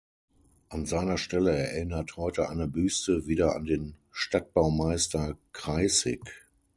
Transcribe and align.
An 0.69 0.87
seiner 0.87 1.19
Stelle 1.19 1.51
erinnert 1.55 2.17
heute 2.17 2.49
eine 2.49 2.67
Büste 2.67 3.27
wieder 3.27 3.55
an 3.55 3.65
den 3.65 3.93
Stadtbaumeister 4.09 5.37
Kreyßig. 5.53 6.21